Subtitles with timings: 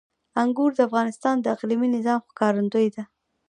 [0.41, 3.03] انګور د افغانستان د اقلیمي نظام ښکارندوی ده.